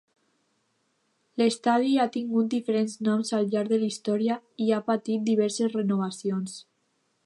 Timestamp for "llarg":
3.53-3.71